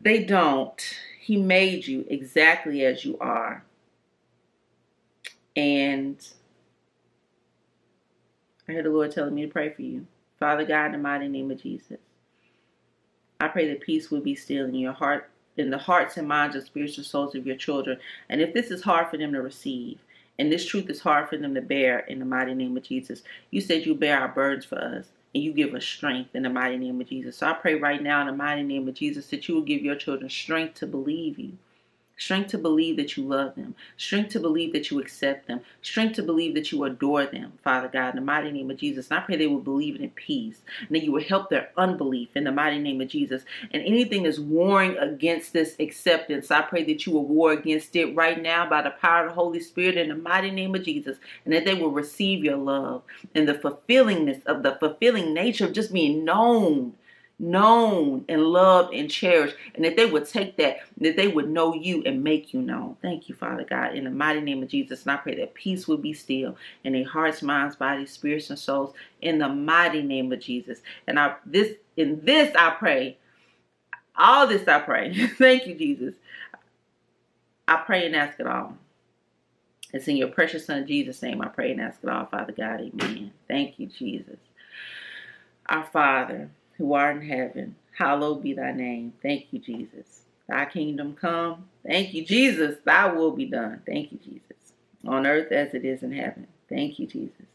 They 0.00 0.24
don't. 0.24 0.80
He 1.20 1.36
made 1.36 1.86
you 1.86 2.04
exactly 2.08 2.84
as 2.84 3.04
you 3.04 3.18
are. 3.20 3.64
And 5.54 6.16
I 8.68 8.72
heard 8.72 8.86
the 8.86 8.90
Lord 8.90 9.12
telling 9.12 9.34
me 9.34 9.42
to 9.42 9.48
pray 9.48 9.70
for 9.70 9.82
you. 9.82 10.06
Father 10.42 10.64
God, 10.64 10.86
in 10.86 10.92
the 10.92 10.98
mighty 10.98 11.28
name 11.28 11.52
of 11.52 11.62
Jesus. 11.62 11.98
I 13.38 13.46
pray 13.46 13.68
that 13.68 13.80
peace 13.80 14.10
will 14.10 14.20
be 14.20 14.34
still 14.34 14.64
in 14.64 14.74
your 14.74 14.92
heart, 14.92 15.30
in 15.56 15.70
the 15.70 15.78
hearts 15.78 16.16
and 16.16 16.26
minds 16.26 16.56
of 16.56 16.64
spiritual 16.64 17.04
souls 17.04 17.36
of 17.36 17.46
your 17.46 17.54
children. 17.54 17.96
And 18.28 18.40
if 18.40 18.52
this 18.52 18.72
is 18.72 18.82
hard 18.82 19.08
for 19.08 19.16
them 19.16 19.32
to 19.34 19.40
receive, 19.40 20.00
and 20.40 20.50
this 20.50 20.66
truth 20.66 20.90
is 20.90 21.00
hard 21.00 21.28
for 21.28 21.36
them 21.36 21.54
to 21.54 21.60
bear 21.60 22.00
in 22.00 22.18
the 22.18 22.24
mighty 22.24 22.54
name 22.54 22.76
of 22.76 22.82
Jesus, 22.82 23.22
you 23.52 23.60
said 23.60 23.86
you 23.86 23.94
bear 23.94 24.18
our 24.18 24.26
burdens 24.26 24.64
for 24.64 24.80
us 24.80 25.06
and 25.32 25.44
you 25.44 25.52
give 25.52 25.76
us 25.76 25.84
strength 25.84 26.34
in 26.34 26.42
the 26.42 26.50
mighty 26.50 26.76
name 26.76 27.00
of 27.00 27.08
Jesus. 27.08 27.36
So 27.36 27.46
I 27.46 27.52
pray 27.52 27.76
right 27.76 28.02
now 28.02 28.22
in 28.22 28.26
the 28.26 28.32
mighty 28.32 28.64
name 28.64 28.88
of 28.88 28.94
Jesus 28.94 29.28
that 29.28 29.46
you 29.46 29.54
will 29.54 29.62
give 29.62 29.82
your 29.82 29.94
children 29.94 30.28
strength 30.28 30.74
to 30.80 30.88
believe 30.88 31.38
you 31.38 31.52
strength 32.22 32.50
to 32.50 32.58
believe 32.58 32.96
that 32.96 33.16
you 33.16 33.24
love 33.24 33.54
them, 33.56 33.74
strength 33.96 34.30
to 34.30 34.38
believe 34.38 34.72
that 34.72 34.90
you 34.90 35.00
accept 35.00 35.48
them, 35.48 35.60
strength 35.82 36.14
to 36.14 36.22
believe 36.22 36.54
that 36.54 36.70
you 36.70 36.84
adore 36.84 37.26
them, 37.26 37.52
Father 37.64 37.88
God, 37.88 38.10
in 38.10 38.16
the 38.16 38.22
mighty 38.22 38.52
name 38.52 38.70
of 38.70 38.76
Jesus. 38.76 39.10
And 39.10 39.18
I 39.18 39.22
pray 39.22 39.36
they 39.36 39.48
will 39.48 39.58
believe 39.58 40.00
in 40.00 40.08
peace 40.10 40.62
and 40.80 40.90
that 40.90 41.02
you 41.02 41.10
will 41.10 41.22
help 41.22 41.50
their 41.50 41.70
unbelief 41.76 42.28
in 42.36 42.44
the 42.44 42.52
mighty 42.52 42.78
name 42.78 43.00
of 43.00 43.08
Jesus. 43.08 43.42
And 43.72 43.82
anything 43.82 44.24
is 44.24 44.38
warring 44.38 44.96
against 44.98 45.52
this 45.52 45.74
acceptance, 45.80 46.50
I 46.52 46.62
pray 46.62 46.84
that 46.84 47.06
you 47.06 47.12
will 47.12 47.26
war 47.26 47.52
against 47.52 47.96
it 47.96 48.14
right 48.14 48.40
now 48.40 48.68
by 48.70 48.82
the 48.82 48.90
power 48.90 49.24
of 49.24 49.30
the 49.30 49.34
Holy 49.34 49.60
Spirit 49.60 49.96
in 49.96 50.08
the 50.08 50.14
mighty 50.14 50.52
name 50.52 50.74
of 50.76 50.84
Jesus, 50.84 51.18
and 51.44 51.52
that 51.52 51.64
they 51.64 51.74
will 51.74 51.90
receive 51.90 52.44
your 52.44 52.56
love 52.56 53.02
and 53.34 53.48
the 53.48 53.54
fulfillingness 53.54 54.44
of 54.46 54.62
the 54.62 54.76
fulfilling 54.78 55.34
nature 55.34 55.64
of 55.64 55.72
just 55.72 55.92
being 55.92 56.24
known 56.24 56.94
known 57.38 58.24
and 58.28 58.44
loved 58.44 58.94
and 58.94 59.10
cherished, 59.10 59.56
and 59.74 59.84
that 59.84 59.96
they 59.96 60.06
would 60.06 60.28
take 60.28 60.56
that, 60.56 60.78
that 60.98 61.16
they 61.16 61.28
would 61.28 61.48
know 61.48 61.74
you 61.74 62.02
and 62.04 62.22
make 62.22 62.54
you 62.54 62.62
known. 62.62 62.96
Thank 63.02 63.28
you, 63.28 63.34
Father 63.34 63.64
God, 63.64 63.94
in 63.94 64.04
the 64.04 64.10
mighty 64.10 64.40
name 64.40 64.62
of 64.62 64.68
Jesus. 64.68 65.02
And 65.02 65.10
I 65.10 65.16
pray 65.16 65.34
that 65.36 65.54
peace 65.54 65.88
would 65.88 66.02
be 66.02 66.12
still 66.12 66.56
in 66.84 66.92
their 66.92 67.08
hearts, 67.08 67.42
minds, 67.42 67.76
bodies, 67.76 68.12
spirits, 68.12 68.50
and 68.50 68.58
souls, 68.58 68.94
in 69.20 69.38
the 69.38 69.48
mighty 69.48 70.02
name 70.02 70.32
of 70.32 70.40
Jesus. 70.40 70.80
And 71.06 71.18
I 71.18 71.34
this 71.44 71.72
in 71.96 72.24
this 72.24 72.54
I 72.56 72.70
pray. 72.70 73.18
All 74.16 74.46
this 74.46 74.68
I 74.68 74.80
pray. 74.80 75.26
Thank 75.38 75.66
you, 75.66 75.74
Jesus. 75.74 76.14
I 77.66 77.76
pray 77.76 78.06
and 78.06 78.14
ask 78.14 78.38
it 78.38 78.46
all. 78.46 78.76
It's 79.92 80.08
in 80.08 80.16
your 80.16 80.28
precious 80.28 80.66
son 80.66 80.86
Jesus' 80.86 81.22
name 81.22 81.42
I 81.42 81.48
pray 81.48 81.72
and 81.72 81.80
ask 81.80 81.98
it 82.02 82.08
all, 82.08 82.26
Father 82.26 82.52
God. 82.52 82.80
Amen. 82.80 83.32
Thank 83.48 83.78
you, 83.78 83.86
Jesus. 83.86 84.38
Our 85.66 85.84
Father 85.84 86.50
who 86.82 86.94
art 86.94 87.18
in 87.18 87.22
heaven, 87.22 87.76
hallowed 87.96 88.42
be 88.42 88.54
thy 88.54 88.72
name. 88.72 89.12
Thank 89.22 89.52
you, 89.52 89.60
Jesus. 89.60 90.22
Thy 90.48 90.64
kingdom 90.64 91.14
come. 91.14 91.68
Thank 91.86 92.12
you, 92.12 92.24
Jesus. 92.24 92.78
Thy 92.84 93.06
will 93.06 93.30
be 93.30 93.46
done. 93.46 93.80
Thank 93.86 94.10
you, 94.10 94.18
Jesus. 94.18 94.72
On 95.06 95.24
earth 95.24 95.52
as 95.52 95.74
it 95.74 95.84
is 95.84 96.02
in 96.02 96.10
heaven. 96.10 96.48
Thank 96.68 96.98
you, 96.98 97.06
Jesus. 97.06 97.46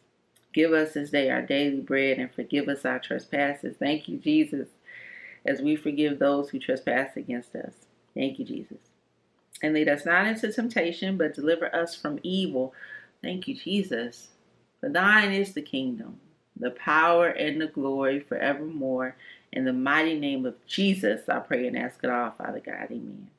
Give 0.54 0.71
us 0.71 0.93
this 0.93 1.10
day 1.10 1.30
our 1.30 1.41
daily 1.41 1.82
bread 1.82 2.19
and 2.19 2.32
forgive 2.32 2.69
us 2.69 2.86
our 2.86 2.99
trespasses. 2.99 3.75
Thank 3.78 4.08
you, 4.08 4.17
Jesus, 4.17 4.69
as 5.45 5.60
we 5.60 5.75
forgive 5.75 6.19
those 6.19 6.49
who 6.49 6.60
trespass 6.60 7.17
against 7.17 7.54
us. 7.54 7.73
Thank 8.15 8.39
you, 8.39 8.45
Jesus. 8.45 8.78
And 9.62 9.73
lead 9.73 9.89
us 9.89 10.06
not 10.06 10.25
into 10.25 10.54
temptation, 10.54 11.17
but 11.17 11.36
deliver 11.36 11.75
us 11.75 11.95
from 11.95 12.21
evil. 12.23 12.73
Thank 13.21 13.49
you, 13.49 13.56
Jesus. 13.56 14.30
For 14.80 14.88
thine 14.88 15.34
is 15.34 15.54
the 15.54 15.62
kingdom 15.62 16.21
the 16.60 16.72
power 16.72 17.28
and 17.28 17.62
the 17.62 17.67
glory 17.67 18.20
forevermore. 18.20 19.15
In 19.54 19.65
the 19.65 19.74
mighty 19.74 20.20
name 20.20 20.46
of 20.46 20.56
Jesus, 20.67 21.30
I 21.30 21.39
pray 21.39 21.67
and 21.67 21.78
ask 21.78 22.04
it 22.04 22.10
all, 22.10 22.32
Father 22.38 22.62
God. 22.63 22.88
Amen. 22.91 23.30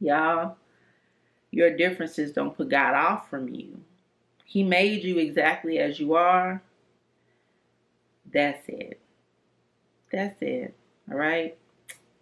Y'all, 0.00 0.56
your 1.50 1.76
differences 1.76 2.32
don't 2.32 2.56
put 2.56 2.68
God 2.68 2.94
off 2.94 3.30
from 3.30 3.48
you. 3.48 3.80
He 4.44 4.62
made 4.62 5.04
you 5.04 5.18
exactly 5.18 5.78
as 5.78 5.98
you 5.98 6.14
are. 6.14 6.62
That's 8.32 8.68
it. 8.68 9.00
That's 10.12 10.40
it. 10.42 10.74
All 11.10 11.16
right. 11.16 11.56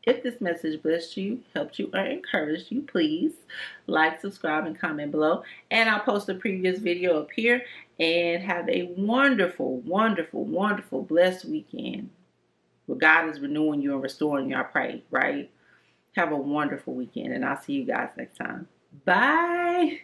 If 0.07 0.23
this 0.23 0.41
message 0.41 0.83
blessed 0.83 1.17
you, 1.17 1.41
helped 1.55 1.79
you, 1.79 1.91
or 1.95 2.01
encouraged 2.01 2.71
you, 2.71 2.83
please 2.83 3.33
like, 3.87 4.21
subscribe, 4.21 4.67
and 4.67 4.79
comment 4.79 5.11
below. 5.11 5.43
And 5.71 5.89
I'll 5.89 6.01
post 6.01 6.29
a 6.29 6.35
previous 6.35 6.79
video 6.79 7.21
up 7.21 7.31
here. 7.31 7.63
And 7.99 8.43
have 8.43 8.69
a 8.69 8.93
wonderful, 8.97 9.79
wonderful, 9.81 10.45
wonderful, 10.45 11.03
blessed 11.03 11.45
weekend. 11.45 12.11
Where 12.87 12.99
God 12.99 13.31
is 13.31 13.41
renewing 13.41 13.81
you 13.81 13.95
and 13.95 14.03
restoring 14.03 14.51
you, 14.51 14.57
I 14.57 14.65
pray, 14.65 15.03
right? 15.11 15.51
Have 16.17 16.33
a 16.33 16.37
wonderful 16.37 16.95
weekend. 16.95 17.33
And 17.33 17.45
I'll 17.45 17.61
see 17.61 17.75
you 17.75 17.85
guys 17.85 18.11
next 18.17 18.37
time. 18.37 18.69
Bye. 19.05 20.01